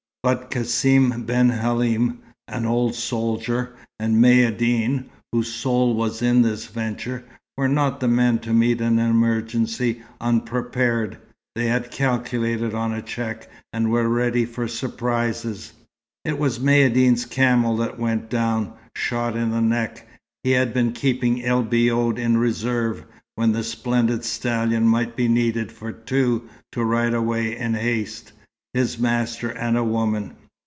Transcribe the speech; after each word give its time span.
But 0.23 0.51
Cassim 0.51 1.23
ben 1.25 1.49
Halim, 1.49 2.19
an 2.47 2.67
old 2.67 2.93
soldier, 2.93 3.75
and 3.99 4.17
Maïeddine, 4.23 5.05
whose 5.31 5.51
soul 5.51 5.95
was 5.95 6.21
in 6.21 6.43
this 6.43 6.67
venture, 6.67 7.25
were 7.57 7.67
not 7.67 7.99
the 7.99 8.07
men 8.07 8.37
to 8.41 8.53
meet 8.53 8.81
an 8.81 8.99
emergency 8.99 10.03
unprepared. 10.19 11.17
They 11.55 11.65
had 11.65 11.89
calculated 11.89 12.75
on 12.75 12.93
a 12.93 13.01
check, 13.01 13.49
and 13.73 13.89
were 13.91 14.07
ready 14.07 14.45
for 14.45 14.67
surprises. 14.67 15.73
It 16.23 16.37
was 16.37 16.59
Maïeddine's 16.59 17.25
camel 17.25 17.75
that 17.77 17.97
went 17.97 18.29
down, 18.29 18.73
shot 18.95 19.35
in 19.35 19.49
the 19.49 19.59
neck. 19.59 20.07
He 20.43 20.51
had 20.51 20.71
been 20.71 20.91
keeping 20.91 21.43
El 21.43 21.63
Biod 21.63 22.19
in 22.19 22.37
reserve, 22.37 23.05
when 23.33 23.53
the 23.53 23.63
splendid 23.63 24.23
stallion 24.23 24.85
might 24.85 25.15
be 25.15 25.27
needed 25.27 25.71
for 25.71 25.91
two 25.91 26.47
to 26.73 26.83
ride 26.83 27.15
away 27.15 27.57
in 27.57 27.73
haste 27.73 28.33
his 28.73 28.97
master 28.97 29.49
and 29.49 29.75
a 29.75 29.83
woman. 29.83 30.33